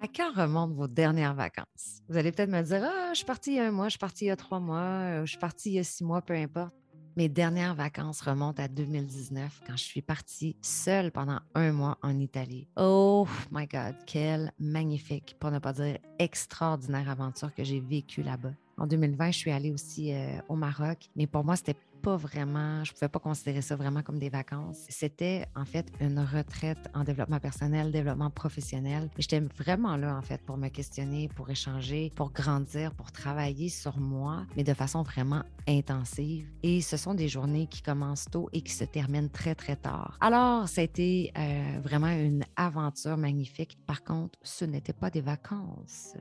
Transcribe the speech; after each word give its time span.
À 0.00 0.06
quand 0.06 0.32
remontent 0.32 0.74
vos 0.74 0.86
dernières 0.86 1.34
vacances? 1.34 2.02
Vous 2.08 2.16
allez 2.16 2.30
peut-être 2.30 2.50
me 2.50 2.62
dire 2.62 2.84
Ah, 2.84 3.10
je 3.10 3.16
suis 3.16 3.26
partie 3.26 3.52
il 3.52 3.56
y 3.56 3.60
a 3.60 3.66
un 3.66 3.72
mois, 3.72 3.86
je 3.86 3.90
suis 3.90 3.98
partie 3.98 4.26
il 4.26 4.28
y 4.28 4.30
a 4.30 4.36
trois 4.36 4.60
mois, 4.60 4.78
euh, 4.78 5.26
je 5.26 5.30
suis 5.30 5.38
partie 5.38 5.70
il 5.70 5.74
y 5.74 5.78
a 5.80 5.84
six 5.84 6.04
mois, 6.04 6.22
peu 6.22 6.34
importe. 6.34 6.72
Mes 7.16 7.28
dernières 7.28 7.74
vacances 7.74 8.20
remontent 8.20 8.62
à 8.62 8.68
2019 8.68 9.62
quand 9.66 9.76
je 9.76 9.82
suis 9.82 10.02
partie 10.02 10.54
seule 10.62 11.10
pendant 11.10 11.40
un 11.56 11.72
mois 11.72 11.98
en 12.02 12.16
Italie. 12.20 12.68
Oh 12.76 13.26
my 13.50 13.66
God, 13.66 13.96
quelle 14.06 14.52
magnifique, 14.60 15.34
pour 15.40 15.50
ne 15.50 15.58
pas 15.58 15.72
dire 15.72 15.98
extraordinaire 16.20 17.10
aventure 17.10 17.52
que 17.52 17.64
j'ai 17.64 17.80
vécue 17.80 18.22
là-bas. 18.22 18.52
En 18.76 18.86
2020, 18.86 19.32
je 19.32 19.36
suis 19.36 19.50
allée 19.50 19.72
aussi 19.72 20.14
euh, 20.14 20.38
au 20.48 20.54
Maroc, 20.54 21.10
mais 21.16 21.26
pour 21.26 21.44
moi, 21.44 21.56
c'était 21.56 21.74
pas 21.98 22.16
vraiment, 22.16 22.84
je 22.84 22.92
pouvais 22.92 23.08
pas 23.08 23.18
considérer 23.18 23.62
ça 23.62 23.76
vraiment 23.76 24.02
comme 24.02 24.18
des 24.18 24.30
vacances. 24.30 24.86
C'était 24.88 25.46
en 25.54 25.64
fait 25.64 25.86
une 26.00 26.20
retraite 26.20 26.88
en 26.94 27.04
développement 27.04 27.40
personnel, 27.40 27.92
développement 27.92 28.30
professionnel. 28.30 29.10
J'étais 29.18 29.40
vraiment 29.40 29.96
là 29.96 30.16
en 30.16 30.22
fait 30.22 30.40
pour 30.42 30.56
me 30.56 30.68
questionner, 30.68 31.28
pour 31.28 31.50
échanger, 31.50 32.12
pour 32.14 32.32
grandir, 32.32 32.94
pour 32.94 33.12
travailler 33.12 33.68
sur 33.68 33.98
moi, 33.98 34.46
mais 34.56 34.64
de 34.64 34.74
façon 34.74 35.02
vraiment 35.02 35.42
intensive. 35.68 36.48
Et 36.62 36.80
ce 36.80 36.96
sont 36.96 37.14
des 37.14 37.28
journées 37.28 37.66
qui 37.66 37.82
commencent 37.82 38.26
tôt 38.30 38.48
et 38.52 38.62
qui 38.62 38.72
se 38.72 38.84
terminent 38.84 39.28
très 39.28 39.54
très 39.54 39.76
tard. 39.76 40.16
Alors, 40.20 40.68
ça 40.68 40.80
a 40.80 40.84
été 40.84 41.32
euh, 41.36 41.80
vraiment 41.82 42.08
une 42.08 42.44
aventure 42.56 43.16
magnifique. 43.16 43.78
Par 43.86 44.02
contre, 44.02 44.38
ce 44.42 44.64
n'était 44.64 44.92
pas 44.92 45.10
des 45.10 45.20
vacances. 45.20 46.14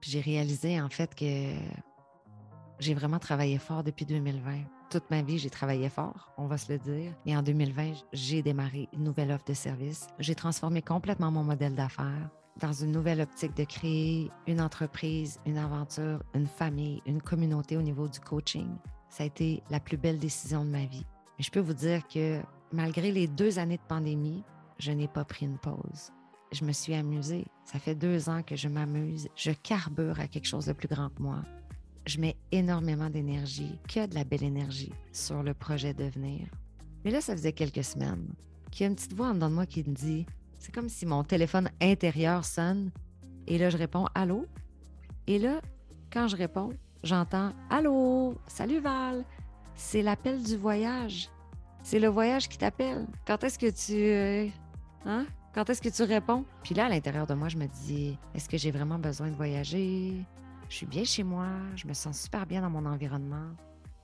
J'ai 0.00 0.20
réalisé 0.20 0.80
en 0.80 0.90
fait 0.90 1.14
que 1.14 1.54
j'ai 2.78 2.94
vraiment 2.94 3.18
travaillé 3.18 3.58
fort 3.58 3.84
depuis 3.84 4.04
2020. 4.04 4.62
Toute 4.90 5.10
ma 5.10 5.22
vie, 5.22 5.38
j'ai 5.38 5.50
travaillé 5.50 5.88
fort, 5.88 6.32
on 6.36 6.46
va 6.46 6.58
se 6.58 6.72
le 6.72 6.78
dire. 6.78 7.12
Et 7.26 7.36
en 7.36 7.42
2020, 7.42 7.92
j'ai 8.12 8.42
démarré 8.42 8.88
une 8.92 9.04
nouvelle 9.04 9.32
offre 9.32 9.44
de 9.46 9.54
service. 9.54 10.08
J'ai 10.18 10.34
transformé 10.34 10.82
complètement 10.82 11.30
mon 11.30 11.44
modèle 11.44 11.74
d'affaires 11.74 12.30
dans 12.60 12.72
une 12.72 12.92
nouvelle 12.92 13.20
optique 13.20 13.56
de 13.56 13.64
créer 13.64 14.30
une 14.46 14.60
entreprise, 14.60 15.40
une 15.46 15.58
aventure, 15.58 16.22
une 16.34 16.46
famille, 16.46 17.02
une 17.06 17.20
communauté 17.20 17.76
au 17.76 17.82
niveau 17.82 18.08
du 18.08 18.20
coaching. 18.20 18.68
Ça 19.08 19.24
a 19.24 19.26
été 19.26 19.62
la 19.70 19.80
plus 19.80 19.96
belle 19.96 20.18
décision 20.18 20.64
de 20.64 20.70
ma 20.70 20.84
vie. 20.84 21.06
Et 21.38 21.42
je 21.42 21.50
peux 21.50 21.60
vous 21.60 21.74
dire 21.74 22.06
que 22.06 22.40
malgré 22.72 23.10
les 23.10 23.26
deux 23.26 23.58
années 23.58 23.78
de 23.78 23.88
pandémie, 23.88 24.44
je 24.78 24.92
n'ai 24.92 25.08
pas 25.08 25.24
pris 25.24 25.46
une 25.46 25.58
pause. 25.58 26.12
Je 26.52 26.64
me 26.64 26.72
suis 26.72 26.94
amusée. 26.94 27.46
Ça 27.64 27.80
fait 27.80 27.96
deux 27.96 28.28
ans 28.28 28.42
que 28.42 28.54
je 28.54 28.68
m'amuse. 28.68 29.28
Je 29.34 29.50
carbure 29.50 30.20
à 30.20 30.28
quelque 30.28 30.46
chose 30.46 30.66
de 30.66 30.72
plus 30.72 30.88
grand 30.88 31.08
que 31.08 31.22
moi 31.22 31.42
je 32.06 32.20
mets 32.20 32.36
énormément 32.52 33.10
d'énergie, 33.10 33.78
que 33.88 34.06
de 34.06 34.14
la 34.14 34.24
belle 34.24 34.42
énergie 34.44 34.92
sur 35.12 35.42
le 35.42 35.54
projet 35.54 35.94
Devenir. 35.94 36.46
Mais 37.04 37.10
là, 37.10 37.20
ça 37.20 37.34
faisait 37.34 37.52
quelques 37.52 37.84
semaines 37.84 38.28
qu'il 38.70 38.84
y 38.84 38.86
a 38.86 38.90
une 38.90 38.96
petite 38.96 39.14
voix 39.14 39.28
en 39.28 39.34
dedans 39.34 39.50
de 39.50 39.54
moi 39.54 39.66
qui 39.66 39.80
me 39.80 39.94
dit 39.94 40.26
c'est 40.58 40.74
comme 40.74 40.88
si 40.88 41.06
mon 41.06 41.24
téléphone 41.24 41.70
intérieur 41.80 42.44
sonne 42.44 42.90
et 43.46 43.58
là, 43.58 43.70
je 43.70 43.76
réponds 43.76 44.06
Allô? 44.14 44.46
Et 45.26 45.38
là, 45.38 45.60
quand 46.12 46.28
je 46.28 46.36
réponds, 46.36 46.70
j'entends 47.02 47.52
Allô, 47.70 48.36
salut 48.46 48.80
Val, 48.80 49.24
c'est 49.74 50.02
l'appel 50.02 50.42
du 50.42 50.56
voyage. 50.56 51.30
C'est 51.82 51.98
le 51.98 52.08
voyage 52.08 52.48
qui 52.48 52.56
t'appelle. 52.56 53.06
Quand 53.26 53.44
est-ce 53.44 53.58
que 53.58 53.70
tu. 53.70 53.94
Euh, 53.94 54.48
hein? 55.04 55.26
Quand 55.54 55.68
est-ce 55.68 55.82
que 55.82 55.90
tu 55.90 56.02
réponds? 56.02 56.44
Puis 56.62 56.74
là, 56.74 56.86
à 56.86 56.88
l'intérieur 56.88 57.26
de 57.26 57.34
moi, 57.34 57.48
je 57.48 57.58
me 57.58 57.66
dis 57.66 58.18
Est-ce 58.34 58.48
que 58.48 58.56
j'ai 58.56 58.70
vraiment 58.70 58.98
besoin 58.98 59.28
de 59.28 59.36
voyager? 59.36 60.14
Je 60.68 60.76
suis 60.76 60.86
bien 60.86 61.04
chez 61.04 61.22
moi, 61.22 61.48
je 61.76 61.86
me 61.86 61.94
sens 61.94 62.22
super 62.22 62.46
bien 62.46 62.62
dans 62.62 62.70
mon 62.70 62.86
environnement. 62.86 63.54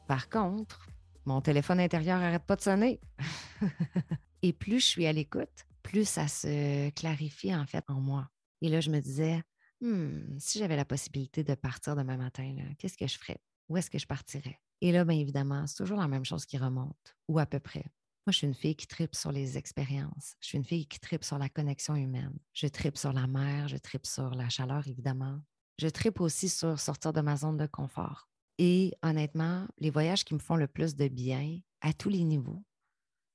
Par 0.07 0.29
contre, 0.29 0.87
mon 1.25 1.41
téléphone 1.41 1.81
intérieur 1.81 2.19
n'arrête 2.19 2.45
pas 2.45 2.57
de 2.57 2.61
sonner. 2.61 3.01
Et 4.43 4.53
plus 4.53 4.81
je 4.81 4.87
suis 4.87 5.07
à 5.07 5.13
l'écoute, 5.13 5.67
plus 5.83 6.09
ça 6.09 6.29
se 6.29 6.91
clarifie 6.91 7.55
en 7.55 7.67
fait 7.67 7.85
en 7.89 8.01
moi. 8.01 8.29
Et 8.63 8.69
là, 8.69 8.81
je 8.81 8.91
me 8.91 9.01
disais, 9.01 9.43
hmm, 9.81 10.39
si 10.39 10.59
j'avais 10.59 10.77
la 10.77 10.85
possibilité 10.85 11.45
de 11.45 11.55
partir 11.55 11.97
demain 11.97 12.17
matin, 12.17 12.55
qu'est-ce 12.79 12.97
que 12.97 13.07
je 13.07 13.19
ferais? 13.19 13.41
Où 13.69 13.77
est-ce 13.77 13.91
que 13.91 13.99
je 13.99 14.07
partirais? 14.07 14.59
Et 14.81 14.93
là, 14.93 15.05
bien 15.05 15.19
évidemment, 15.19 15.67
c'est 15.67 15.77
toujours 15.77 15.99
la 15.99 16.09
même 16.09 16.25
chose 16.25 16.47
qui 16.47 16.59
remonte, 16.59 17.17
ou 17.29 17.39
à 17.39 17.47
peu 17.47 17.61
près. 17.61 17.85
Moi, 18.27 18.33
je 18.33 18.39
suis 18.39 18.47
une 18.47 18.55
fille 18.55 18.77
qui 18.77 18.87
tripe 18.87 19.15
sur 19.15 19.33
les 19.33 19.57
expériences. 19.57 20.35
Je 20.41 20.49
suis 20.49 20.59
une 20.59 20.65
fille 20.65 20.87
qui 20.87 21.01
tripe 21.01 21.25
sur 21.25 21.39
la 21.39 21.49
connexion 21.49 21.97
humaine. 21.97 22.39
Je 22.53 22.67
tripe 22.67 22.99
sur 22.99 23.13
la 23.13 23.27
mer, 23.27 23.69
je 23.69 23.79
tripe 23.79 24.07
sur 24.07 24.35
la 24.35 24.49
chaleur, 24.49 24.87
évidemment 24.87 25.41
je 25.81 25.89
tripe 25.89 26.21
aussi 26.21 26.51
sur 26.51 26.79
sortir 26.79 27.13
de 27.15 27.23
ma 27.23 27.37
zone 27.37 27.57
de 27.57 27.67
confort. 27.67 28.29
Et 28.59 28.93
honnêtement, 29.03 29.67
les 29.79 29.89
voyages 29.89 30.25
qui 30.25 30.35
me 30.35 30.39
font 30.39 30.57
le 30.57 30.67
plus 30.67 30.95
de 30.95 31.09
bien 31.09 31.59
à 31.81 31.95
tous 31.95 32.11
les 32.11 32.23
niveaux, 32.23 32.63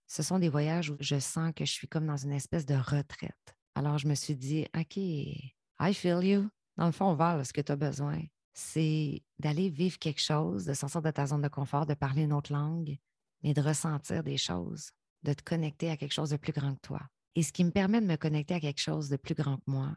ce 0.06 0.22
sont 0.22 0.38
des 0.38 0.50
voyages 0.50 0.92
où 0.92 0.98
je 1.00 1.20
sens 1.20 1.52
que 1.56 1.66
je 1.66 1.72
suis 1.72 1.88
comme 1.88 2.06
dans 2.06 2.18
une 2.18 2.32
espèce 2.32 2.68
de 2.68 2.76
retraite. 2.76 3.56
Alors, 3.74 3.98
je 3.98 4.08
me 4.08 4.14
suis 4.14 4.36
dit, 4.36 4.68
OK, 4.78 4.98
I 4.98 5.94
feel 5.94 6.24
you. 6.24 6.48
Dans 6.78 6.86
le 6.86 6.92
fond, 6.92 7.16
Val, 7.16 7.44
ce 7.44 7.52
que 7.52 7.62
tu 7.62 7.72
as 7.72 7.76
besoin, 7.76 8.22
c'est 8.54 9.24
d'aller 9.40 9.70
vivre 9.70 9.98
quelque 9.98 10.22
chose, 10.22 10.66
de 10.66 10.76
sortir 10.76 11.02
de 11.02 11.10
ta 11.10 11.26
zone 11.26 11.42
de 11.42 11.48
confort, 11.48 11.88
de 11.88 11.96
parler 11.96 12.22
une 12.22 12.34
autre 12.34 12.54
langue, 12.54 12.96
mais 13.42 13.56
de 13.56 13.62
ressentir 13.62 14.24
des 14.24 14.38
choses, 14.38 14.92
de 15.24 15.34
te 15.34 15.42
connecter 15.42 15.90
à 15.90 15.98
quelque 15.98 16.14
chose 16.14 16.30
de 16.30 16.38
plus 16.38 16.54
grand 16.54 16.76
que 16.76 16.82
toi. 16.82 17.02
Et 17.34 17.42
ce 17.42 17.52
qui 17.52 17.64
me 17.64 17.72
permet 17.72 18.02
de 18.02 18.06
me 18.06 18.18
connecter 18.18 18.54
à 18.54 18.60
quelque 18.60 18.80
chose 18.80 19.10
de 19.10 19.18
plus 19.18 19.34
grand 19.34 19.58
que 19.58 19.64
moi, 19.66 19.96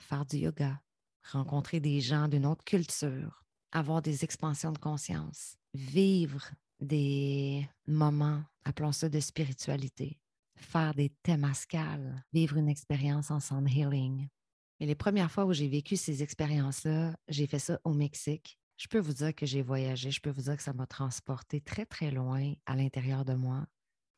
faire 0.00 0.24
du 0.24 0.38
yoga, 0.38 0.80
rencontrer 1.30 1.80
des 1.80 2.00
gens 2.00 2.28
d'une 2.28 2.46
autre 2.46 2.64
culture, 2.64 3.44
avoir 3.72 4.02
des 4.02 4.24
expansions 4.24 4.72
de 4.72 4.78
conscience, 4.78 5.56
vivre 5.74 6.50
des 6.80 7.68
moments, 7.86 8.42
appelons 8.64 8.92
ça 8.92 9.08
de 9.08 9.20
spiritualité, 9.20 10.20
faire 10.56 10.94
des 10.94 11.10
thémascales, 11.22 12.24
vivre 12.32 12.56
une 12.56 12.68
expérience 12.68 13.30
en 13.30 13.40
sound 13.40 13.68
healing. 13.68 14.28
Et 14.80 14.86
les 14.86 14.94
premières 14.94 15.30
fois 15.30 15.44
où 15.44 15.52
j'ai 15.52 15.68
vécu 15.68 15.96
ces 15.96 16.22
expériences-là, 16.22 17.16
j'ai 17.28 17.46
fait 17.46 17.58
ça 17.58 17.80
au 17.84 17.92
Mexique. 17.92 18.58
Je 18.76 18.86
peux 18.86 19.00
vous 19.00 19.12
dire 19.12 19.34
que 19.34 19.44
j'ai 19.44 19.62
voyagé, 19.62 20.10
je 20.12 20.20
peux 20.20 20.30
vous 20.30 20.42
dire 20.42 20.56
que 20.56 20.62
ça 20.62 20.72
m'a 20.72 20.86
transporté 20.86 21.60
très, 21.60 21.84
très 21.84 22.12
loin 22.12 22.52
à 22.64 22.76
l'intérieur 22.76 23.24
de 23.24 23.34
moi. 23.34 23.66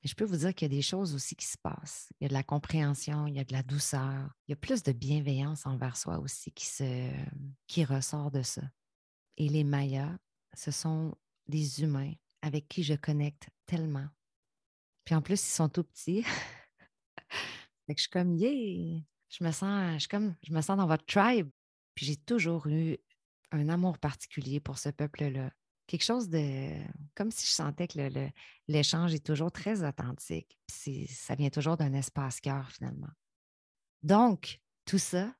Mais 0.02 0.08
je 0.08 0.14
peux 0.14 0.24
vous 0.24 0.38
dire 0.38 0.54
qu'il 0.54 0.70
y 0.70 0.74
a 0.74 0.76
des 0.76 0.82
choses 0.82 1.14
aussi 1.14 1.36
qui 1.36 1.46
se 1.46 1.58
passent. 1.58 2.08
Il 2.18 2.24
y 2.24 2.26
a 2.26 2.28
de 2.28 2.34
la 2.34 2.42
compréhension, 2.42 3.26
il 3.26 3.34
y 3.34 3.40
a 3.40 3.44
de 3.44 3.52
la 3.52 3.62
douceur, 3.62 4.30
il 4.46 4.52
y 4.52 4.54
a 4.54 4.56
plus 4.56 4.82
de 4.82 4.92
bienveillance 4.92 5.66
envers 5.66 5.96
soi 5.96 6.18
aussi 6.18 6.52
qui, 6.52 6.66
se, 6.66 7.10
qui 7.66 7.84
ressort 7.84 8.30
de 8.30 8.42
ça. 8.42 8.62
Et 9.36 9.48
les 9.48 9.64
Mayas, 9.64 10.16
ce 10.54 10.70
sont 10.70 11.14
des 11.48 11.82
humains 11.82 12.14
avec 12.40 12.68
qui 12.68 12.82
je 12.82 12.94
connecte 12.94 13.48
tellement. 13.66 14.08
Puis 15.04 15.14
en 15.14 15.22
plus, 15.22 15.42
ils 15.42 15.52
sont 15.52 15.68
tout 15.68 15.84
petits. 15.84 16.22
fait 17.86 17.94
que 17.94 17.98
je 17.98 18.02
suis 18.02 18.10
comme, 18.10 18.34
yeah! 18.34 19.00
Je 19.28 19.44
me 19.44 19.52
sens, 19.52 20.02
je, 20.02 20.08
comme, 20.08 20.34
je 20.42 20.52
me 20.52 20.60
sens 20.60 20.76
dans 20.76 20.86
votre 20.86 21.04
tribe. 21.04 21.50
Puis 21.94 22.06
j'ai 22.06 22.16
toujours 22.16 22.66
eu 22.66 22.96
un 23.52 23.68
amour 23.68 23.98
particulier 23.98 24.60
pour 24.60 24.78
ce 24.78 24.88
peuple-là 24.88 25.50
quelque 25.90 26.04
chose 26.04 26.28
de. 26.28 26.70
comme 27.16 27.32
si 27.32 27.46
je 27.46 27.50
sentais 27.50 27.88
que 27.88 27.98
l'échange 28.68 29.12
est 29.12 29.26
toujours 29.26 29.50
très 29.50 29.82
authentique. 29.82 30.56
ça 30.68 31.34
vient 31.34 31.50
toujours 31.50 31.76
d'un 31.76 31.92
espace-cœur, 31.94 32.70
finalement. 32.70 33.10
Donc, 34.04 34.60
tout 34.84 34.98
ça 34.98 35.34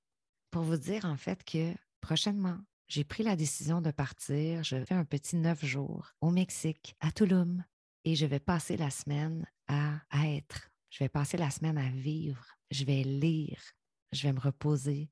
pour 0.51 0.63
vous 0.63 0.77
dire, 0.77 1.05
en 1.05 1.17
fait, 1.17 1.45
que 1.45 1.73
prochainement, 2.01 2.59
j'ai 2.89 3.05
pris 3.05 3.23
la 3.23 3.37
décision 3.37 3.81
de 3.81 3.93
partir. 3.93 4.65
Je 4.65 4.85
fais 4.85 4.95
un 4.95 5.05
petit 5.05 5.37
neuf 5.37 5.65
jours 5.65 6.11
au 6.21 6.31
Mexique, 6.31 6.97
à 6.99 7.13
Tulum, 7.13 7.63
et 8.05 8.17
je 8.17 8.27
vais 8.27 8.41
passer 8.41 8.77
la 8.77 8.91
semaine 8.91 9.47
à, 9.69 10.01
à 10.11 10.27
être. 10.29 10.73
Je 10.91 11.05
vais 11.05 11.09
passer 11.09 11.37
la 11.37 11.51
semaine 11.51 11.79
à 11.79 11.89
vivre. 11.91 12.45
Je 12.73 12.85
vais 12.85 13.05
lire. 13.05 13.63
Je 14.11 14.25
vais 14.25 14.33
me 14.33 14.41
reposer. 14.41 15.09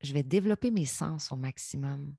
Je 0.00 0.14
vais 0.14 0.22
développer 0.22 0.70
mes 0.70 0.86
sens 0.86 1.30
au 1.30 1.36
maximum. 1.36 2.16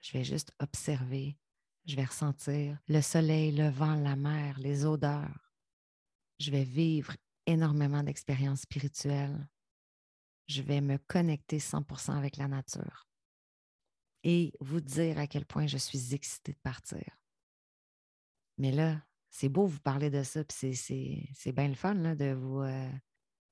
Je 0.00 0.12
vais 0.12 0.22
juste 0.22 0.52
observer, 0.60 1.36
je 1.86 1.96
vais 1.96 2.04
ressentir 2.04 2.78
le 2.88 3.00
soleil, 3.00 3.52
le 3.52 3.68
vent, 3.68 3.94
la 3.94 4.16
mer, 4.16 4.58
les 4.58 4.84
odeurs. 4.84 5.52
Je 6.38 6.50
vais 6.50 6.64
vivre 6.64 7.14
énormément 7.46 8.02
d'expériences 8.02 8.62
spirituelles. 8.62 9.48
Je 10.48 10.62
vais 10.62 10.80
me 10.80 10.98
connecter 10.98 11.58
100% 11.58 12.16
avec 12.16 12.36
la 12.36 12.48
nature 12.48 13.08
et 14.24 14.52
vous 14.60 14.80
dire 14.80 15.18
à 15.18 15.26
quel 15.26 15.46
point 15.46 15.66
je 15.66 15.78
suis 15.78 16.14
excitée 16.14 16.52
de 16.52 16.58
partir. 16.58 17.04
Mais 18.58 18.72
là, 18.72 19.00
c'est 19.30 19.48
beau 19.48 19.66
vous 19.66 19.80
parler 19.80 20.10
de 20.10 20.22
ça, 20.22 20.42
puis 20.44 20.74
c'est 20.74 21.52
bien 21.52 21.68
le 21.68 21.74
fun 21.74 21.94
de, 21.94 22.32
vous, 22.32 22.62
euh, 22.62 22.90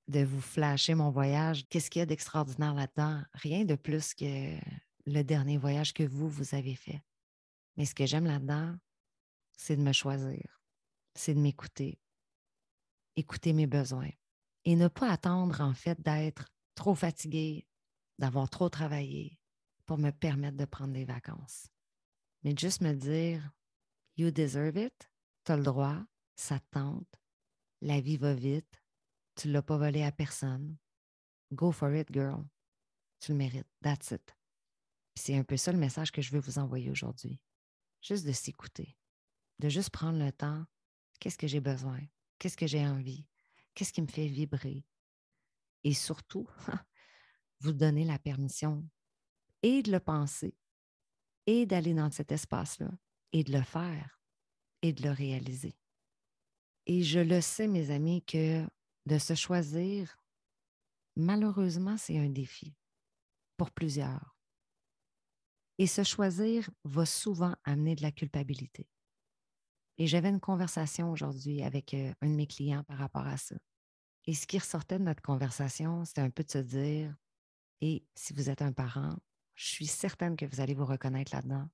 de 0.08 0.24
vous 0.24 0.40
flasher 0.40 0.94
mon 0.94 1.10
voyage. 1.10 1.66
Qu'est-ce 1.68 1.90
qu'il 1.90 2.00
y 2.00 2.02
a 2.02 2.06
d'extraordinaire 2.06 2.74
là-dedans? 2.74 3.22
Rien 3.34 3.64
de 3.64 3.76
plus 3.76 4.14
que 4.14 4.58
le 5.06 5.22
dernier 5.22 5.58
voyage 5.58 5.92
que 5.92 6.04
vous, 6.04 6.28
vous 6.28 6.54
avez 6.54 6.74
fait. 6.74 7.02
Mais 7.76 7.86
ce 7.86 7.94
que 7.94 8.06
j'aime 8.06 8.26
là-dedans, 8.26 8.76
c'est 9.56 9.76
de 9.76 9.82
me 9.82 9.92
choisir, 9.92 10.62
c'est 11.14 11.34
de 11.34 11.40
m'écouter, 11.40 12.00
écouter 13.16 13.52
mes 13.52 13.66
besoins 13.66 14.10
et 14.64 14.76
ne 14.76 14.88
pas 14.88 15.10
attendre 15.10 15.60
en 15.60 15.74
fait 15.74 16.00
d'être 16.00 16.48
trop 16.74 16.94
fatigué, 16.94 17.66
d'avoir 18.18 18.48
trop 18.50 18.68
travaillé 18.68 19.38
pour 19.86 19.98
me 19.98 20.10
permettre 20.10 20.56
de 20.56 20.64
prendre 20.64 20.92
des 20.92 21.04
vacances. 21.04 21.68
Mais 22.42 22.54
juste 22.56 22.80
me 22.80 22.94
dire, 22.94 23.50
you 24.16 24.30
deserve 24.30 24.76
it, 24.76 25.10
tu 25.44 25.52
as 25.52 25.56
le 25.56 25.62
droit, 25.62 26.02
ça 26.36 26.58
te 26.58 26.66
tente, 26.70 27.20
la 27.80 28.00
vie 28.00 28.16
va 28.16 28.34
vite, 28.34 28.82
tu 29.34 29.48
ne 29.48 29.52
l'as 29.52 29.62
pas 29.62 29.76
volé 29.76 30.02
à 30.02 30.12
personne. 30.12 30.76
Go 31.52 31.72
for 31.72 31.94
it, 31.94 32.08
girl. 32.12 32.44
Tu 33.20 33.32
le 33.32 33.38
mérites. 33.38 33.68
That's 33.82 34.10
it. 34.10 34.34
C'est 35.14 35.36
un 35.36 35.44
peu 35.44 35.56
ça 35.56 35.72
le 35.72 35.78
message 35.78 36.10
que 36.10 36.22
je 36.22 36.32
veux 36.32 36.40
vous 36.40 36.58
envoyer 36.58 36.90
aujourd'hui. 36.90 37.40
Juste 38.04 38.26
de 38.26 38.32
s'écouter, 38.32 38.98
de 39.60 39.70
juste 39.70 39.88
prendre 39.88 40.18
le 40.18 40.30
temps. 40.30 40.66
Qu'est-ce 41.20 41.38
que 41.38 41.46
j'ai 41.46 41.60
besoin? 41.60 42.00
Qu'est-ce 42.38 42.56
que 42.56 42.66
j'ai 42.66 42.86
envie? 42.86 43.26
Qu'est-ce 43.74 43.94
qui 43.94 44.02
me 44.02 44.06
fait 44.06 44.26
vibrer? 44.26 44.84
Et 45.84 45.94
surtout, 45.94 46.46
vous 47.60 47.72
donner 47.72 48.04
la 48.04 48.18
permission 48.18 48.86
et 49.62 49.82
de 49.82 49.90
le 49.90 50.00
penser 50.00 50.54
et 51.46 51.64
d'aller 51.64 51.94
dans 51.94 52.10
cet 52.10 52.30
espace-là 52.30 52.90
et 53.32 53.42
de 53.42 53.52
le 53.52 53.62
faire 53.62 54.20
et 54.82 54.92
de 54.92 55.02
le 55.02 55.10
réaliser. 55.10 55.74
Et 56.84 57.02
je 57.02 57.20
le 57.20 57.40
sais, 57.40 57.68
mes 57.68 57.90
amis, 57.90 58.22
que 58.22 58.66
de 59.06 59.18
se 59.18 59.34
choisir, 59.34 60.18
malheureusement, 61.16 61.96
c'est 61.96 62.18
un 62.18 62.28
défi 62.28 62.74
pour 63.56 63.70
plusieurs. 63.70 64.33
Et 65.78 65.86
se 65.86 66.04
choisir 66.04 66.70
va 66.84 67.04
souvent 67.04 67.54
amener 67.64 67.96
de 67.96 68.02
la 68.02 68.12
culpabilité. 68.12 68.88
Et 69.98 70.06
j'avais 70.06 70.28
une 70.28 70.40
conversation 70.40 71.10
aujourd'hui 71.10 71.62
avec 71.62 71.94
euh, 71.94 72.12
un 72.20 72.28
de 72.28 72.34
mes 72.34 72.46
clients 72.46 72.84
par 72.84 72.98
rapport 72.98 73.26
à 73.26 73.36
ça. 73.36 73.56
Et 74.26 74.34
ce 74.34 74.46
qui 74.46 74.58
ressortait 74.58 74.98
de 74.98 75.04
notre 75.04 75.22
conversation, 75.22 76.04
c'était 76.04 76.22
un 76.22 76.30
peu 76.30 76.42
de 76.42 76.50
se 76.50 76.58
dire, 76.58 77.14
et 77.80 78.04
si 78.14 78.32
vous 78.32 78.50
êtes 78.50 78.62
un 78.62 78.72
parent, 78.72 79.16
je 79.54 79.66
suis 79.66 79.86
certaine 79.86 80.36
que 80.36 80.46
vous 80.46 80.60
allez 80.60 80.74
vous 80.74 80.86
reconnaître 80.86 81.34
là-dedans. 81.34 81.68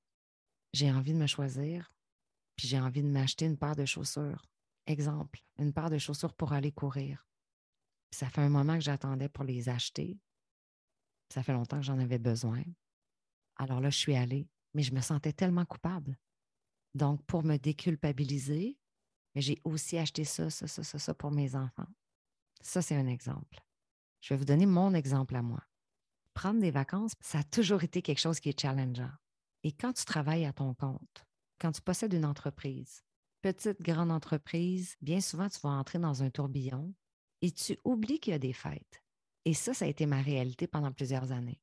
J'ai 0.72 0.90
envie 0.90 1.12
de 1.12 1.18
me 1.18 1.26
choisir, 1.26 1.92
puis 2.56 2.68
j'ai 2.68 2.80
envie 2.80 3.02
de 3.02 3.08
m'acheter 3.08 3.46
une 3.46 3.56
paire 3.56 3.76
de 3.76 3.84
chaussures. 3.84 4.44
Exemple, 4.86 5.40
une 5.58 5.72
paire 5.72 5.90
de 5.90 5.98
chaussures 5.98 6.34
pour 6.34 6.52
aller 6.52 6.72
courir. 6.72 7.26
ça 8.10 8.28
fait 8.28 8.40
un 8.40 8.48
moment 8.48 8.74
que 8.74 8.84
j'attendais 8.84 9.28
pour 9.28 9.44
les 9.44 9.68
acheter. 9.68 10.18
Ça 11.32 11.44
fait 11.44 11.52
longtemps 11.52 11.78
que 11.78 11.86
j'en 11.86 11.98
avais 11.98 12.18
besoin. 12.18 12.62
Alors 13.60 13.80
là, 13.80 13.90
je 13.90 13.98
suis 13.98 14.16
allée, 14.16 14.48
mais 14.72 14.82
je 14.82 14.94
me 14.94 15.02
sentais 15.02 15.34
tellement 15.34 15.66
coupable. 15.66 16.16
Donc, 16.94 17.22
pour 17.26 17.44
me 17.44 17.58
déculpabiliser, 17.58 18.78
j'ai 19.34 19.60
aussi 19.64 19.98
acheté 19.98 20.24
ça, 20.24 20.48
ça, 20.48 20.66
ça, 20.66 20.82
ça, 20.82 20.98
ça 20.98 21.14
pour 21.14 21.30
mes 21.30 21.54
enfants. 21.54 21.86
Ça, 22.62 22.80
c'est 22.80 22.96
un 22.96 23.06
exemple. 23.06 23.60
Je 24.22 24.32
vais 24.32 24.38
vous 24.38 24.46
donner 24.46 24.64
mon 24.64 24.94
exemple 24.94 25.36
à 25.36 25.42
moi. 25.42 25.62
Prendre 26.32 26.58
des 26.58 26.70
vacances, 26.70 27.12
ça 27.20 27.40
a 27.40 27.44
toujours 27.44 27.84
été 27.84 28.00
quelque 28.00 28.18
chose 28.18 28.40
qui 28.40 28.48
est 28.48 28.58
challengeant. 28.58 29.12
Et 29.62 29.72
quand 29.72 29.92
tu 29.92 30.06
travailles 30.06 30.46
à 30.46 30.54
ton 30.54 30.72
compte, 30.72 31.26
quand 31.60 31.72
tu 31.72 31.82
possèdes 31.82 32.14
une 32.14 32.24
entreprise, 32.24 33.02
petite, 33.42 33.82
grande 33.82 34.10
entreprise, 34.10 34.96
bien 35.02 35.20
souvent, 35.20 35.50
tu 35.50 35.60
vas 35.60 35.68
entrer 35.68 35.98
dans 35.98 36.22
un 36.22 36.30
tourbillon 36.30 36.94
et 37.42 37.50
tu 37.50 37.78
oublies 37.84 38.20
qu'il 38.20 38.32
y 38.32 38.36
a 38.36 38.38
des 38.38 38.54
fêtes. 38.54 39.02
Et 39.44 39.52
ça, 39.52 39.74
ça 39.74 39.84
a 39.84 39.88
été 39.88 40.06
ma 40.06 40.22
réalité 40.22 40.66
pendant 40.66 40.92
plusieurs 40.92 41.30
années. 41.30 41.60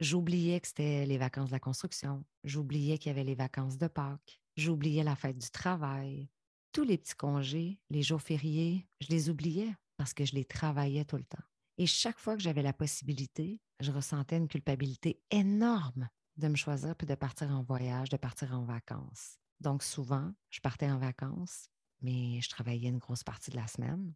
J'oubliais 0.00 0.60
que 0.60 0.68
c'était 0.68 1.06
les 1.06 1.16
vacances 1.16 1.48
de 1.48 1.54
la 1.54 1.60
construction. 1.60 2.24
J'oubliais 2.44 2.98
qu'il 2.98 3.08
y 3.08 3.14
avait 3.14 3.24
les 3.24 3.34
vacances 3.34 3.78
de 3.78 3.86
Pâques. 3.86 4.40
J'oubliais 4.56 5.02
la 5.02 5.16
fête 5.16 5.38
du 5.38 5.50
travail. 5.50 6.28
Tous 6.72 6.84
les 6.84 6.98
petits 6.98 7.14
congés, 7.14 7.80
les 7.88 8.02
jours 8.02 8.20
fériés, 8.20 8.86
je 9.00 9.08
les 9.08 9.30
oubliais 9.30 9.74
parce 9.96 10.12
que 10.12 10.26
je 10.26 10.34
les 10.34 10.44
travaillais 10.44 11.06
tout 11.06 11.16
le 11.16 11.24
temps. 11.24 11.42
Et 11.78 11.86
chaque 11.86 12.18
fois 12.18 12.36
que 12.36 12.42
j'avais 12.42 12.62
la 12.62 12.74
possibilité, 12.74 13.60
je 13.80 13.90
ressentais 13.90 14.36
une 14.36 14.48
culpabilité 14.48 15.22
énorme 15.30 16.08
de 16.36 16.48
me 16.48 16.56
choisir 16.56 16.94
puis 16.94 17.06
de 17.06 17.14
partir 17.14 17.50
en 17.50 17.62
voyage, 17.62 18.10
de 18.10 18.18
partir 18.18 18.52
en 18.52 18.64
vacances. 18.64 19.38
Donc 19.60 19.82
souvent, 19.82 20.32
je 20.50 20.60
partais 20.60 20.90
en 20.90 20.98
vacances, 20.98 21.70
mais 22.02 22.40
je 22.42 22.50
travaillais 22.50 22.90
une 22.90 22.98
grosse 22.98 23.24
partie 23.24 23.50
de 23.50 23.56
la 23.56 23.66
semaine. 23.66 24.12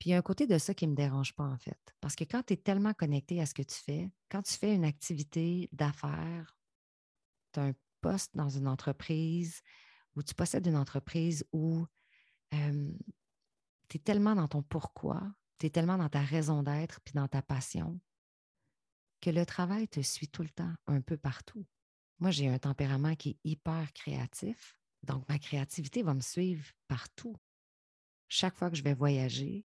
Puis 0.00 0.08
il 0.08 0.12
y 0.12 0.14
a 0.14 0.18
un 0.18 0.22
côté 0.22 0.48
de 0.48 0.58
ça 0.58 0.74
qui 0.74 0.86
ne 0.86 0.92
me 0.92 0.96
dérange 0.96 1.34
pas 1.34 1.44
en 1.44 1.58
fait. 1.58 1.78
Parce 2.00 2.16
que 2.16 2.24
quand 2.24 2.42
tu 2.42 2.54
es 2.54 2.56
tellement 2.56 2.94
connecté 2.94 3.40
à 3.40 3.46
ce 3.46 3.54
que 3.54 3.62
tu 3.62 3.76
fais, 3.76 4.10
quand 4.30 4.42
tu 4.42 4.54
fais 4.54 4.74
une 4.74 4.84
activité 4.84 5.68
d'affaires, 5.72 6.58
tu 7.52 7.60
as 7.60 7.64
un 7.64 7.74
poste 8.00 8.34
dans 8.34 8.48
une 8.48 8.66
entreprise 8.66 9.60
ou 10.16 10.22
tu 10.22 10.34
possèdes 10.34 10.66
une 10.66 10.76
entreprise 10.76 11.46
où 11.52 11.86
tu 12.50 13.96
es 13.96 14.00
tellement 14.00 14.34
dans 14.34 14.48
ton 14.48 14.62
pourquoi, 14.62 15.22
tu 15.58 15.66
es 15.66 15.70
tellement 15.70 15.98
dans 15.98 16.08
ta 16.08 16.22
raison 16.22 16.62
d'être 16.62 17.00
puis 17.02 17.12
dans 17.12 17.28
ta 17.28 17.42
passion 17.42 18.00
que 19.20 19.28
le 19.28 19.44
travail 19.44 19.86
te 19.86 20.00
suit 20.00 20.28
tout 20.28 20.42
le 20.42 20.48
temps, 20.48 20.72
un 20.86 21.02
peu 21.02 21.18
partout. 21.18 21.66
Moi, 22.20 22.30
j'ai 22.30 22.48
un 22.48 22.58
tempérament 22.58 23.14
qui 23.16 23.30
est 23.30 23.38
hyper 23.44 23.92
créatif, 23.92 24.80
donc 25.02 25.28
ma 25.28 25.38
créativité 25.38 26.02
va 26.02 26.14
me 26.14 26.20
suivre 26.20 26.64
partout. 26.88 27.36
Chaque 28.28 28.56
fois 28.56 28.70
que 28.70 28.76
je 28.76 28.82
vais 28.82 28.94
voyager, 28.94 29.66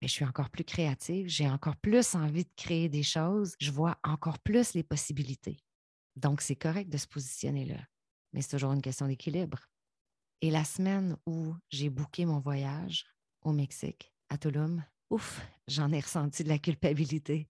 ben, 0.00 0.08
je 0.08 0.12
suis 0.12 0.24
encore 0.24 0.50
plus 0.50 0.64
créative, 0.64 1.28
j'ai 1.28 1.48
encore 1.48 1.76
plus 1.76 2.14
envie 2.14 2.44
de 2.44 2.52
créer 2.56 2.88
des 2.88 3.02
choses, 3.02 3.54
je 3.60 3.70
vois 3.70 3.98
encore 4.04 4.38
plus 4.38 4.74
les 4.74 4.82
possibilités. 4.82 5.58
Donc, 6.16 6.40
c'est 6.40 6.56
correct 6.56 6.90
de 6.90 6.98
se 6.98 7.06
positionner 7.06 7.64
là, 7.64 7.80
mais 8.32 8.42
c'est 8.42 8.50
toujours 8.56 8.72
une 8.72 8.82
question 8.82 9.06
d'équilibre. 9.06 9.66
Et 10.40 10.50
la 10.50 10.64
semaine 10.64 11.16
où 11.26 11.54
j'ai 11.70 11.90
booké 11.90 12.26
mon 12.26 12.38
voyage 12.38 13.06
au 13.42 13.52
Mexique, 13.52 14.12
à 14.28 14.38
Tulum, 14.38 14.84
ouf, 15.10 15.40
j'en 15.68 15.90
ai 15.92 16.00
ressenti 16.00 16.44
de 16.44 16.48
la 16.48 16.58
culpabilité. 16.58 17.48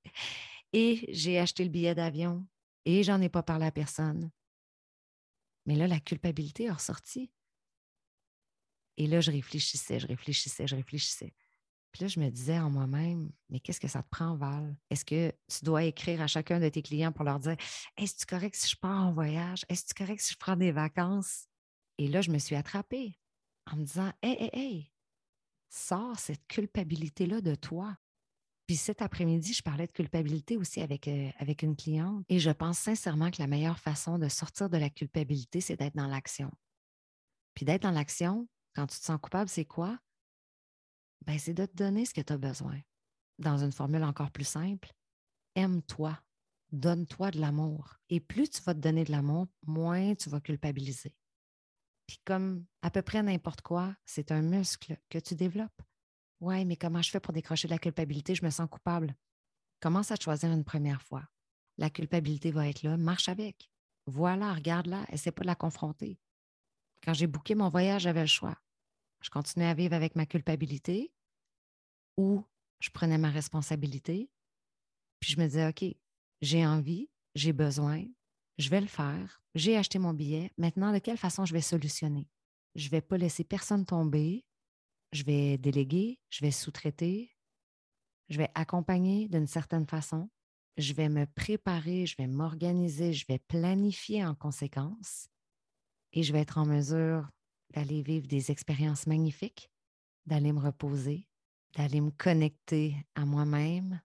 Et 0.72 1.04
j'ai 1.12 1.38
acheté 1.38 1.64
le 1.64 1.70
billet 1.70 1.94
d'avion 1.94 2.46
et 2.84 3.02
j'en 3.02 3.20
ai 3.20 3.28
pas 3.28 3.42
parlé 3.42 3.66
à 3.66 3.70
personne. 3.70 4.30
Mais 5.66 5.76
là, 5.76 5.86
la 5.86 6.00
culpabilité 6.00 6.68
a 6.68 6.74
ressorti. 6.74 7.30
Et 8.96 9.06
là, 9.06 9.20
je 9.20 9.30
réfléchissais, 9.30 9.98
je 9.98 10.06
réfléchissais, 10.06 10.66
je 10.66 10.76
réfléchissais. 10.76 11.34
Puis 11.94 12.02
là, 12.02 12.08
je 12.08 12.18
me 12.18 12.28
disais 12.28 12.58
en 12.58 12.70
moi-même, 12.70 13.30
mais 13.50 13.60
qu'est-ce 13.60 13.78
que 13.78 13.86
ça 13.86 14.02
te 14.02 14.08
prend, 14.08 14.34
Val? 14.34 14.76
Est-ce 14.90 15.04
que 15.04 15.32
tu 15.46 15.64
dois 15.64 15.84
écrire 15.84 16.20
à 16.20 16.26
chacun 16.26 16.58
de 16.58 16.68
tes 16.68 16.82
clients 16.82 17.12
pour 17.12 17.24
leur 17.24 17.38
dire 17.38 17.56
Est-ce 17.96 18.26
que 18.26 18.34
correct 18.34 18.56
si 18.56 18.68
je 18.68 18.76
pars 18.76 19.06
en 19.06 19.12
voyage? 19.12 19.64
Est-ce 19.68 19.84
que 19.84 19.88
tu 19.90 19.94
correct 20.02 20.20
si 20.20 20.32
je 20.32 20.38
prends 20.38 20.56
des 20.56 20.72
vacances? 20.72 21.46
Et 21.98 22.08
là, 22.08 22.20
je 22.20 22.32
me 22.32 22.38
suis 22.38 22.56
attrapée 22.56 23.16
en 23.70 23.76
me 23.76 23.84
disant 23.84 24.12
Hé, 24.22 24.32
hé, 24.40 24.50
hé, 24.58 24.92
sors 25.68 26.18
cette 26.18 26.44
culpabilité-là 26.48 27.40
de 27.40 27.54
toi. 27.54 27.96
Puis 28.66 28.74
cet 28.74 29.00
après-midi, 29.00 29.52
je 29.52 29.62
parlais 29.62 29.86
de 29.86 29.92
culpabilité 29.92 30.56
aussi 30.56 30.80
avec, 30.80 31.06
euh, 31.06 31.30
avec 31.38 31.62
une 31.62 31.76
cliente 31.76 32.24
et 32.28 32.40
je 32.40 32.50
pense 32.50 32.80
sincèrement 32.80 33.30
que 33.30 33.40
la 33.40 33.46
meilleure 33.46 33.78
façon 33.78 34.18
de 34.18 34.28
sortir 34.28 34.68
de 34.68 34.78
la 34.78 34.90
culpabilité, 34.90 35.60
c'est 35.60 35.76
d'être 35.76 35.94
dans 35.94 36.08
l'action. 36.08 36.50
Puis 37.54 37.64
d'être 37.64 37.82
dans 37.82 37.92
l'action, 37.92 38.48
quand 38.74 38.88
tu 38.88 38.98
te 38.98 39.04
sens 39.04 39.20
coupable, 39.20 39.48
c'est 39.48 39.64
quoi? 39.64 40.00
Ben, 41.26 41.38
c'est 41.38 41.54
de 41.54 41.66
te 41.66 41.74
donner 41.74 42.04
ce 42.04 42.14
que 42.14 42.20
tu 42.20 42.32
as 42.32 42.38
besoin. 42.38 42.78
Dans 43.38 43.58
une 43.58 43.72
formule 43.72 44.04
encore 44.04 44.30
plus 44.30 44.46
simple, 44.46 44.92
aime-toi, 45.54 46.18
donne-toi 46.70 47.30
de 47.30 47.40
l'amour. 47.40 47.96
Et 48.10 48.20
plus 48.20 48.50
tu 48.50 48.62
vas 48.62 48.74
te 48.74 48.80
donner 48.80 49.04
de 49.04 49.10
l'amour, 49.10 49.46
moins 49.66 50.14
tu 50.14 50.28
vas 50.28 50.40
culpabiliser. 50.40 51.16
Puis 52.06 52.18
comme 52.24 52.66
à 52.82 52.90
peu 52.90 53.02
près 53.02 53.22
n'importe 53.22 53.62
quoi, 53.62 53.96
c'est 54.04 54.32
un 54.32 54.42
muscle 54.42 54.98
que 55.08 55.18
tu 55.18 55.34
développes. 55.34 55.82
Ouais, 56.40 56.64
mais 56.64 56.76
comment 56.76 57.00
je 57.00 57.10
fais 57.10 57.20
pour 57.20 57.32
décrocher 57.32 57.68
de 57.68 57.72
la 57.72 57.78
culpabilité? 57.78 58.34
Je 58.34 58.44
me 58.44 58.50
sens 58.50 58.68
coupable. 58.68 59.16
Commence 59.80 60.10
à 60.10 60.16
choisir 60.16 60.52
une 60.52 60.64
première 60.64 61.02
fois. 61.02 61.24
La 61.78 61.88
culpabilité 61.88 62.50
va 62.50 62.68
être 62.68 62.82
là, 62.82 62.96
marche 62.96 63.28
avec. 63.28 63.70
Voilà, 64.06 64.52
regarde-la, 64.52 65.06
essaie 65.10 65.32
pas 65.32 65.42
de 65.42 65.46
la 65.46 65.54
confronter. 65.54 66.18
Quand 67.02 67.14
j'ai 67.14 67.26
booké 67.26 67.54
mon 67.54 67.70
voyage, 67.70 68.02
j'avais 68.02 68.20
le 68.20 68.26
choix. 68.26 68.56
Je 69.22 69.30
continuais 69.30 69.68
à 69.68 69.74
vivre 69.74 69.94
avec 69.94 70.16
ma 70.16 70.26
culpabilité 70.26 71.13
ou 72.16 72.42
je 72.80 72.90
prenais 72.90 73.18
ma 73.18 73.30
responsabilité. 73.30 74.30
Puis 75.20 75.32
je 75.32 75.40
me 75.40 75.46
disais, 75.46 75.68
OK, 75.68 75.84
j'ai 76.42 76.66
envie, 76.66 77.08
j'ai 77.34 77.52
besoin, 77.52 78.04
je 78.58 78.68
vais 78.68 78.80
le 78.80 78.86
faire, 78.86 79.42
j'ai 79.54 79.76
acheté 79.76 79.98
mon 79.98 80.12
billet. 80.12 80.52
Maintenant, 80.58 80.92
de 80.92 80.98
quelle 80.98 81.16
façon 81.16 81.44
je 81.44 81.52
vais 81.52 81.60
solutionner? 81.60 82.28
Je 82.74 82.86
ne 82.86 82.90
vais 82.90 83.00
pas 83.00 83.16
laisser 83.16 83.44
personne 83.44 83.86
tomber. 83.86 84.44
Je 85.12 85.22
vais 85.22 85.58
déléguer, 85.58 86.18
je 86.28 86.40
vais 86.44 86.50
sous-traiter, 86.50 87.34
je 88.28 88.38
vais 88.38 88.50
accompagner 88.54 89.28
d'une 89.28 89.46
certaine 89.46 89.86
façon. 89.86 90.28
Je 90.76 90.92
vais 90.92 91.08
me 91.08 91.24
préparer, 91.24 92.04
je 92.04 92.16
vais 92.16 92.26
m'organiser, 92.26 93.12
je 93.12 93.24
vais 93.26 93.38
planifier 93.38 94.24
en 94.24 94.34
conséquence 94.34 95.28
et 96.12 96.24
je 96.24 96.32
vais 96.32 96.40
être 96.40 96.58
en 96.58 96.66
mesure 96.66 97.30
d'aller 97.70 98.02
vivre 98.02 98.26
des 98.26 98.50
expériences 98.50 99.06
magnifiques, 99.06 99.70
d'aller 100.26 100.52
me 100.52 100.58
reposer, 100.58 101.28
d'aller 101.76 102.00
me 102.00 102.10
connecter 102.10 102.96
à 103.14 103.24
moi-même, 103.24 104.00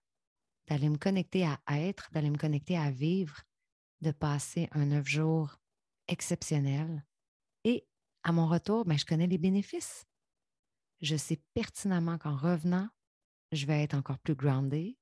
d'aller 0.66 0.88
me 0.88 0.98
connecter 0.98 1.46
à 1.46 1.60
être, 1.68 2.08
d'aller 2.12 2.30
me 2.30 2.38
connecter 2.38 2.76
à 2.76 2.90
vivre 2.90 3.42
de 4.00 4.10
passer 4.10 4.68
un 4.72 4.86
neuf 4.86 5.06
jours 5.06 5.56
exceptionnel. 6.08 7.04
Et 7.64 7.86
à 8.22 8.32
mon 8.32 8.46
retour, 8.46 8.84
ben, 8.84 8.98
je 8.98 9.04
connais 9.04 9.26
les 9.26 9.38
bénéfices. 9.38 10.06
Je 11.00 11.16
sais 11.16 11.40
pertinemment 11.54 12.18
qu'en 12.18 12.36
revenant, 12.36 12.88
je 13.52 13.66
vais 13.66 13.82
être 13.82 13.94
encore 13.94 14.18
plus 14.18 14.34
grounded, 14.34 14.94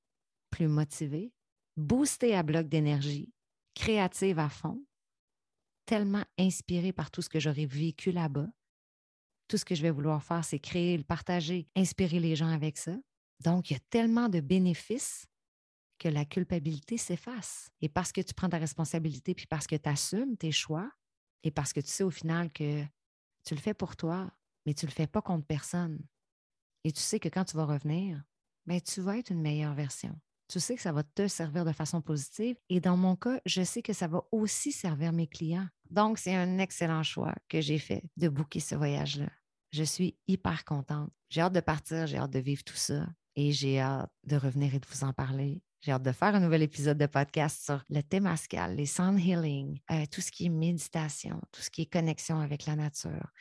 plus 0.49 0.67
motivée, 0.67 1.33
boostée 1.77 2.35
à 2.35 2.43
bloc 2.43 2.67
d'énergie, 2.67 3.33
créative 3.75 4.39
à 4.39 4.49
fond, 4.49 4.83
tellement 5.85 6.23
inspirée 6.37 6.93
par 6.93 7.11
tout 7.11 7.21
ce 7.21 7.29
que 7.29 7.39
j'aurais 7.39 7.65
vécu 7.65 8.11
là-bas. 8.11 8.47
Tout 9.49 9.57
ce 9.57 9.65
que 9.65 9.75
je 9.75 9.81
vais 9.81 9.91
vouloir 9.91 10.23
faire, 10.23 10.45
c'est 10.45 10.59
créer, 10.59 10.95
le 10.95 11.03
partager, 11.03 11.67
inspirer 11.75 12.21
les 12.21 12.37
gens 12.37 12.47
avec 12.47 12.77
ça. 12.77 12.95
Donc, 13.43 13.69
il 13.69 13.73
y 13.73 13.75
a 13.75 13.81
tellement 13.89 14.29
de 14.29 14.39
bénéfices 14.39 15.25
que 15.97 16.07
la 16.07 16.23
culpabilité 16.23 16.97
s'efface. 16.97 17.69
Et 17.81 17.89
parce 17.89 18.13
que 18.13 18.21
tu 18.21 18.33
prends 18.33 18.47
ta 18.47 18.57
responsabilité, 18.57 19.35
puis 19.35 19.47
parce 19.47 19.67
que 19.67 19.75
tu 19.75 19.89
assumes 19.89 20.37
tes 20.37 20.53
choix, 20.53 20.89
et 21.43 21.51
parce 21.51 21.73
que 21.73 21.81
tu 21.81 21.87
sais 21.87 22.03
au 22.03 22.09
final 22.09 22.51
que 22.51 22.83
tu 23.43 23.55
le 23.55 23.59
fais 23.59 23.73
pour 23.73 23.95
toi, 23.95 24.31
mais 24.65 24.73
tu 24.73 24.85
ne 24.85 24.91
le 24.91 24.95
fais 24.95 25.07
pas 25.07 25.21
contre 25.21 25.45
personne. 25.45 25.99
Et 26.83 26.91
tu 26.91 27.01
sais 27.01 27.19
que 27.19 27.29
quand 27.29 27.45
tu 27.45 27.57
vas 27.57 27.65
revenir, 27.65 28.23
ben, 28.65 28.79
tu 28.79 29.01
vas 29.01 29.17
être 29.17 29.31
une 29.31 29.41
meilleure 29.41 29.73
version. 29.73 30.15
Tu 30.47 30.59
sais 30.59 30.75
que 30.75 30.81
ça 30.81 30.91
va 30.91 31.03
te 31.03 31.27
servir 31.27 31.63
de 31.63 31.71
façon 31.71 32.01
positive. 32.01 32.55
Et 32.69 32.79
dans 32.79 32.97
mon 32.97 33.15
cas, 33.15 33.39
je 33.45 33.63
sais 33.63 33.81
que 33.81 33.93
ça 33.93 34.07
va 34.07 34.23
aussi 34.31 34.71
servir 34.71 35.13
mes 35.13 35.27
clients. 35.27 35.67
Donc, 35.89 36.17
c'est 36.17 36.35
un 36.35 36.57
excellent 36.57 37.03
choix 37.03 37.35
que 37.47 37.61
j'ai 37.61 37.77
fait 37.77 38.03
de 38.17 38.29
booker 38.29 38.59
ce 38.59 38.75
voyage-là. 38.75 39.29
Je 39.71 39.83
suis 39.83 40.17
hyper 40.27 40.65
contente. 40.65 41.11
J'ai 41.29 41.41
hâte 41.41 41.53
de 41.53 41.59
partir, 41.59 42.07
j'ai 42.07 42.17
hâte 42.17 42.31
de 42.31 42.39
vivre 42.39 42.63
tout 42.63 42.75
ça 42.75 43.07
et 43.35 43.51
j'ai 43.51 43.79
hâte 43.79 44.11
de 44.23 44.35
revenir 44.35 44.73
et 44.73 44.79
de 44.79 44.87
vous 44.87 45.03
en 45.03 45.13
parler. 45.13 45.61
J'ai 45.81 45.91
hâte 45.91 46.03
de 46.03 46.11
faire 46.11 46.35
un 46.35 46.39
nouvel 46.39 46.63
épisode 46.63 46.97
de 46.97 47.05
podcast 47.05 47.63
sur 47.63 47.83
le 47.89 48.01
Témascal, 48.01 48.75
les 48.75 48.85
sound 48.85 49.19
healing, 49.19 49.79
euh, 49.91 50.05
tout 50.11 50.21
ce 50.21 50.31
qui 50.31 50.47
est 50.47 50.49
méditation, 50.49 51.39
tout 51.51 51.61
ce 51.61 51.69
qui 51.69 51.83
est 51.83 51.85
connexion 51.85 52.39
avec 52.39 52.65
la 52.65 52.75
nature. 52.75 53.31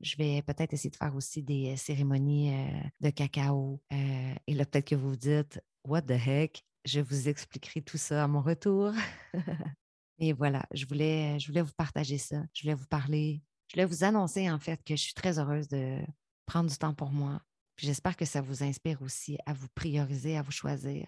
Je 0.00 0.16
vais 0.16 0.42
peut-être 0.42 0.72
essayer 0.72 0.90
de 0.90 0.96
faire 0.96 1.16
aussi 1.16 1.42
des 1.42 1.72
euh, 1.72 1.76
cérémonies 1.76 2.54
euh, 2.54 2.80
de 3.00 3.10
cacao. 3.10 3.82
et 3.90 4.54
là, 4.54 4.64
peut-être 4.66 4.88
que 4.88 4.94
vous 4.94 5.10
vous 5.10 5.16
dites, 5.16 5.60
What 5.84 6.02
the 6.02 6.10
heck? 6.12 6.62
Je 6.84 7.00
vous 7.00 7.28
expliquerai 7.28 7.82
tout 7.82 7.98
ça 7.98 8.22
à 8.22 8.28
mon 8.28 8.40
retour. 8.40 8.92
et 10.18 10.32
voilà, 10.32 10.64
je 10.72 10.86
voulais, 10.86 11.38
je 11.40 11.46
voulais 11.48 11.62
vous 11.62 11.72
partager 11.76 12.18
ça. 12.18 12.42
Je 12.52 12.62
voulais 12.62 12.74
vous 12.74 12.86
parler. 12.86 13.42
Je 13.70 13.76
voulais 13.76 13.86
vous 13.86 14.02
annoncer 14.02 14.50
en 14.50 14.58
fait 14.58 14.82
que 14.82 14.96
je 14.96 15.00
suis 15.00 15.14
très 15.14 15.38
heureuse 15.38 15.68
de 15.68 16.00
prendre 16.44 16.68
du 16.68 16.76
temps 16.76 16.92
pour 16.92 17.12
moi. 17.12 17.40
J'espère 17.76 18.16
que 18.16 18.24
ça 18.24 18.40
vous 18.40 18.64
inspire 18.64 19.00
aussi 19.00 19.38
à 19.46 19.52
vous 19.52 19.68
prioriser, 19.76 20.36
à 20.36 20.42
vous 20.42 20.50
choisir, 20.50 21.06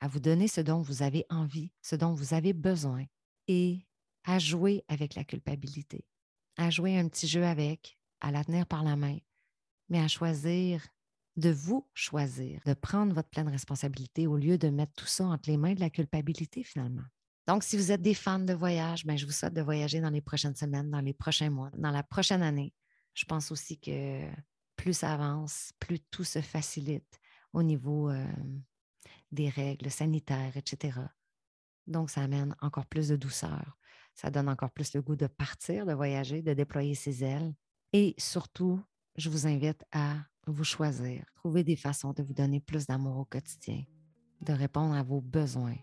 à 0.00 0.06
vous 0.06 0.20
donner 0.20 0.48
ce 0.48 0.60
dont 0.60 0.82
vous 0.82 1.02
avez 1.02 1.24
envie, 1.30 1.72
ce 1.80 1.96
dont 1.96 2.12
vous 2.12 2.34
avez 2.34 2.52
besoin 2.52 3.06
et 3.46 3.86
à 4.24 4.38
jouer 4.38 4.84
avec 4.88 5.14
la 5.14 5.24
culpabilité, 5.24 6.04
à 6.58 6.68
jouer 6.68 6.98
un 6.98 7.08
petit 7.08 7.26
jeu 7.26 7.42
avec, 7.42 7.98
à 8.20 8.32
la 8.32 8.44
tenir 8.44 8.66
par 8.66 8.84
la 8.84 8.94
main, 8.94 9.16
mais 9.88 10.00
à 10.00 10.08
choisir 10.08 10.86
de 11.36 11.48
vous 11.48 11.88
choisir, 11.94 12.60
de 12.66 12.74
prendre 12.74 13.14
votre 13.14 13.30
pleine 13.30 13.48
responsabilité 13.48 14.26
au 14.26 14.36
lieu 14.36 14.58
de 14.58 14.68
mettre 14.68 14.92
tout 14.92 15.06
ça 15.06 15.24
entre 15.24 15.48
les 15.48 15.56
mains 15.56 15.72
de 15.72 15.80
la 15.80 15.88
culpabilité 15.88 16.64
finalement. 16.64 17.06
Donc, 17.48 17.62
si 17.62 17.78
vous 17.78 17.90
êtes 17.90 18.02
des 18.02 18.12
fans 18.12 18.38
de 18.38 18.52
voyage, 18.52 19.06
ben, 19.06 19.16
je 19.16 19.24
vous 19.24 19.32
souhaite 19.32 19.54
de 19.54 19.62
voyager 19.62 20.02
dans 20.02 20.10
les 20.10 20.20
prochaines 20.20 20.54
semaines, 20.54 20.90
dans 20.90 21.00
les 21.00 21.14
prochains 21.14 21.48
mois, 21.48 21.70
dans 21.78 21.90
la 21.90 22.02
prochaine 22.02 22.42
année. 22.42 22.74
Je 23.14 23.24
pense 23.24 23.50
aussi 23.50 23.80
que 23.80 24.20
plus 24.76 24.98
ça 24.98 25.14
avance, 25.14 25.72
plus 25.78 25.98
tout 26.10 26.24
se 26.24 26.42
facilite 26.42 27.18
au 27.54 27.62
niveau 27.62 28.10
euh, 28.10 28.26
des 29.32 29.48
règles 29.48 29.90
sanitaires, 29.90 30.58
etc. 30.58 31.00
Donc, 31.86 32.10
ça 32.10 32.20
amène 32.20 32.54
encore 32.60 32.84
plus 32.84 33.08
de 33.08 33.16
douceur. 33.16 33.78
Ça 34.14 34.30
donne 34.30 34.50
encore 34.50 34.70
plus 34.70 34.92
le 34.92 35.00
goût 35.00 35.16
de 35.16 35.26
partir, 35.26 35.86
de 35.86 35.94
voyager, 35.94 36.42
de 36.42 36.52
déployer 36.52 36.94
ses 36.94 37.24
ailes. 37.24 37.54
Et 37.94 38.14
surtout, 38.18 38.78
je 39.16 39.30
vous 39.30 39.46
invite 39.46 39.82
à 39.90 40.16
vous 40.46 40.64
choisir, 40.64 41.24
trouver 41.34 41.64
des 41.64 41.76
façons 41.76 42.12
de 42.12 42.22
vous 42.22 42.34
donner 42.34 42.60
plus 42.60 42.84
d'amour 42.84 43.16
au 43.16 43.24
quotidien, 43.24 43.84
de 44.42 44.52
répondre 44.52 44.94
à 44.94 45.02
vos 45.02 45.22
besoins, 45.22 45.76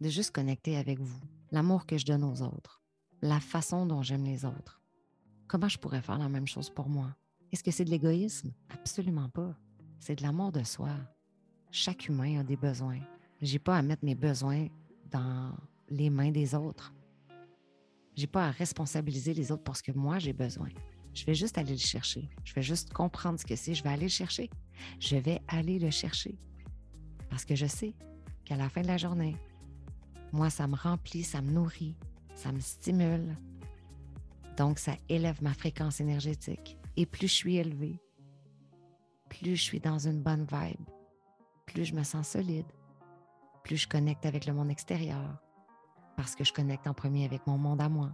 de 0.00 0.08
juste 0.08 0.30
connecter 0.30 0.76
avec 0.76 0.98
vous, 1.00 1.20
l'amour 1.50 1.86
que 1.86 1.98
je 1.98 2.06
donne 2.06 2.24
aux 2.24 2.42
autres, 2.42 2.82
la 3.22 3.40
façon 3.40 3.86
dont 3.86 4.02
j'aime 4.02 4.24
les 4.24 4.44
autres. 4.44 4.80
Comment 5.46 5.68
je 5.68 5.78
pourrais 5.78 6.02
faire 6.02 6.18
la 6.18 6.28
même 6.28 6.46
chose 6.46 6.70
pour 6.70 6.88
moi? 6.88 7.16
Est-ce 7.50 7.64
que 7.64 7.70
c'est 7.70 7.84
de 7.84 7.90
l'égoïsme? 7.90 8.52
Absolument 8.68 9.28
pas. 9.30 9.56
C'est 9.98 10.16
de 10.16 10.22
l'amour 10.22 10.52
de 10.52 10.62
soi. 10.62 10.90
Chaque 11.70 12.08
humain 12.08 12.40
a 12.40 12.44
des 12.44 12.56
besoins. 12.56 13.00
Je 13.40 13.52
n'ai 13.52 13.58
pas 13.58 13.76
à 13.76 13.82
mettre 13.82 14.04
mes 14.04 14.14
besoins 14.14 14.68
dans 15.10 15.54
les 15.88 16.10
mains 16.10 16.30
des 16.30 16.54
autres. 16.54 16.92
Je 18.16 18.22
n'ai 18.22 18.26
pas 18.26 18.48
à 18.48 18.50
responsabiliser 18.50 19.32
les 19.32 19.50
autres 19.50 19.62
pour 19.62 19.76
ce 19.76 19.82
que 19.82 19.92
moi 19.92 20.18
j'ai 20.18 20.32
besoin. 20.32 20.68
Je 21.14 21.24
vais 21.24 21.34
juste 21.34 21.58
aller 21.58 21.72
le 21.72 21.78
chercher. 21.78 22.28
Je 22.44 22.54
vais 22.54 22.62
juste 22.62 22.92
comprendre 22.92 23.40
ce 23.40 23.46
que 23.46 23.56
c'est. 23.56 23.74
Je 23.74 23.82
vais 23.82 23.90
aller 23.90 24.02
le 24.02 24.08
chercher. 24.08 24.50
Je 25.00 25.16
vais 25.16 25.40
aller 25.48 25.78
le 25.78 25.90
chercher. 25.90 26.38
Parce 27.30 27.44
que 27.44 27.54
je 27.54 27.66
sais 27.66 27.94
qu'à 28.44 28.56
la 28.56 28.68
fin 28.68 28.82
de 28.82 28.86
la 28.86 28.98
journée, 28.98 29.36
moi, 30.32 30.50
ça 30.50 30.66
me 30.66 30.76
remplit, 30.76 31.24
ça 31.24 31.40
me 31.40 31.50
nourrit, 31.50 31.96
ça 32.34 32.52
me 32.52 32.60
stimule. 32.60 33.36
Donc, 34.56 34.78
ça 34.78 34.92
élève 35.08 35.42
ma 35.42 35.54
fréquence 35.54 36.00
énergétique. 36.00 36.78
Et 36.96 37.06
plus 37.06 37.28
je 37.28 37.34
suis 37.34 37.56
élevée, 37.56 38.00
plus 39.28 39.56
je 39.56 39.62
suis 39.62 39.80
dans 39.80 39.98
une 39.98 40.20
bonne 40.20 40.46
vibe, 40.50 40.88
plus 41.66 41.84
je 41.84 41.94
me 41.94 42.02
sens 42.02 42.28
solide, 42.28 42.66
plus 43.62 43.76
je 43.76 43.88
connecte 43.88 44.26
avec 44.26 44.46
le 44.46 44.52
monde 44.52 44.70
extérieur, 44.70 45.40
parce 46.16 46.34
que 46.34 46.44
je 46.44 46.52
connecte 46.52 46.86
en 46.86 46.94
premier 46.94 47.24
avec 47.24 47.46
mon 47.46 47.56
monde 47.56 47.80
à 47.80 47.88
moi. 47.88 48.10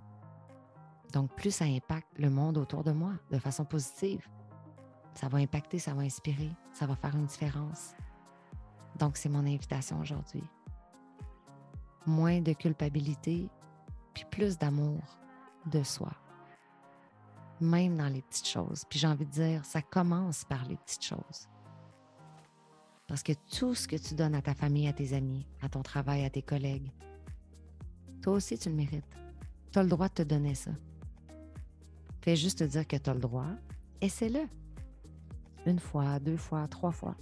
Donc, 1.13 1.35
plus 1.35 1.51
ça 1.51 1.65
impacte 1.65 2.19
le 2.19 2.29
monde 2.29 2.59
autour 2.59 2.85
de 2.85 2.93
moi 2.93 3.13
de 3.31 3.39
façon 3.39 3.65
positive, 3.65 4.29
ça 5.15 5.29
va 5.29 5.39
impacter, 5.39 5.79
ça 5.79 5.95
va 5.95 6.03
inspirer, 6.03 6.51
ça 6.73 6.87
va 6.87 6.97
faire 6.97 7.15
une 7.15 7.27
différence. 7.27 7.95
Donc, 8.99 9.17
c'est 9.17 9.29
mon 9.29 9.47
invitation 9.47 10.01
aujourd'hui. 10.01 10.45
Moins 12.07 12.41
de 12.41 12.53
culpabilité, 12.53 13.49
puis 14.13 14.25
plus 14.31 14.59
d'amour 14.59 15.01
de 15.67 15.83
soi. 15.83 16.13
Même 17.61 17.97
dans 17.97 18.09
les 18.09 18.23
petites 18.23 18.49
choses. 18.49 18.85
Puis 18.89 18.99
j'ai 18.99 19.07
envie 19.07 19.27
de 19.27 19.31
dire, 19.31 19.65
ça 19.65 19.81
commence 19.81 20.45
par 20.45 20.65
les 20.67 20.77
petites 20.77 21.05
choses. 21.05 21.49
Parce 23.07 23.23
que 23.23 23.33
tout 23.57 23.75
ce 23.75 23.87
que 23.87 23.97
tu 23.97 24.15
donnes 24.15 24.35
à 24.35 24.43
ta 24.43 24.55
famille, 24.55 24.89
à 24.89 24.93
tes 24.93 25.13
amis, 25.13 25.47
à 25.63 25.69
ton 25.69 25.83
travail, 25.83 26.25
à 26.25 26.31
tes 26.31 26.43
collègues, 26.43 26.91
toi 28.23 28.33
aussi, 28.35 28.59
tu 28.59 28.71
le 28.71 28.75
mérites. 28.75 29.05
Tu 29.71 29.79
as 29.79 29.83
le 29.83 29.89
droit 29.89 30.09
de 30.09 30.15
te 30.15 30.23
donner 30.23 30.55
ça. 30.55 30.71
Fais 32.23 32.37
juste 32.37 32.61
te 32.61 32.65
dire 32.65 32.87
que 32.87 32.97
tu 32.97 33.11
as 33.11 33.15
le 33.15 33.21
droit. 33.21 33.51
Essaie-le. 34.01 34.49
Une 35.67 35.79
fois, 35.79 36.19
deux 36.21 36.39
fois, 36.39 36.67
trois 36.69 36.93
fois. 36.93 37.17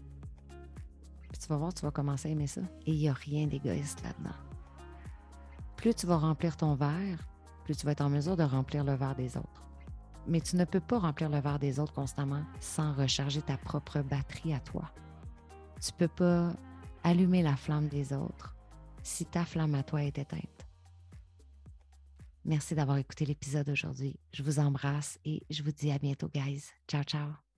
Puis 1.29 1.41
tu 1.41 1.49
vas 1.49 1.57
voir, 1.57 1.75
tu 1.75 1.83
vas 1.83 1.91
commencer 1.91 2.29
à 2.29 2.33
aimer 2.33 2.47
ça. 2.47 2.61
Et 2.87 2.93
il 2.93 2.99
n'y 2.99 3.09
a 3.09 3.13
rien 3.13 3.49
d'égoïste 3.49 4.03
là-dedans. 4.05 4.37
Plus 5.83 5.95
tu 5.97 6.07
vas 6.07 6.17
remplir 6.17 6.57
ton 6.57 6.77
verre, 6.77 7.29
plus 7.65 7.77
tu 7.77 7.85
vas 7.85 7.91
être 7.91 8.03
en 8.03 8.09
mesure 8.09 8.37
de 8.37 8.45
remplir 8.45 8.85
le 8.85 8.95
verre 8.95 9.17
des 9.17 9.37
autres. 9.37 9.65
Mais 10.29 10.41
tu 10.41 10.55
ne 10.55 10.65
peux 10.65 10.79
pas 10.79 11.01
remplir 11.01 11.29
le 11.29 11.41
verre 11.41 11.59
des 11.59 11.81
autres 11.81 11.93
constamment 11.93 12.45
sans 12.61 12.95
recharger 12.95 13.43
ta 13.43 13.57
propre 13.57 14.01
batterie 14.01 14.55
à 14.55 14.61
toi. 14.61 14.93
Tu 15.81 15.91
ne 15.93 15.99
peux 15.99 16.15
pas 16.15 16.53
allumer 17.03 17.43
la 17.43 17.57
flamme 17.57 17.89
des 17.89 18.13
autres 18.13 18.55
si 19.03 19.27
ta 19.27 19.45
flamme 19.45 19.75
à 19.75 19.83
toi 19.83 20.05
est 20.05 20.17
éteinte. 20.19 20.69
Merci 22.45 22.77
d'avoir 22.77 22.99
écouté 22.99 23.27
l'épisode 23.27 23.69
aujourd'hui. 23.69 24.15
Je 24.33 24.45
vous 24.45 24.61
embrasse 24.61 25.19
et 25.25 25.43
je 25.51 25.65
vous 25.65 25.73
dis 25.73 25.91
à 25.91 25.99
bientôt, 25.99 26.29
guys. 26.33 26.63
Ciao, 26.87 27.03
ciao. 27.03 27.52